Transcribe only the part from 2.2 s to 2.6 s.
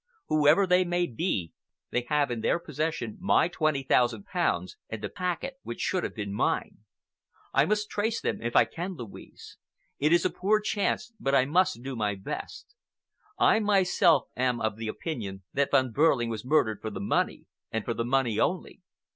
in their